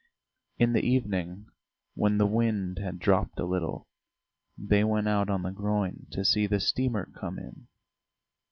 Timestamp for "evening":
0.83-1.45